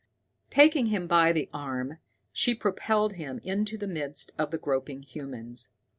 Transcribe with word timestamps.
Taking 0.49 0.87
him 0.87 1.05
by 1.05 1.31
the 1.31 1.47
arm, 1.53 1.99
she 2.33 2.55
propelled 2.55 3.13
him 3.13 3.37
into 3.43 3.77
the 3.77 3.85
midst 3.85 4.31
of 4.35 4.49
the 4.49 4.57
groping 4.57 5.03
humans. 5.03 5.69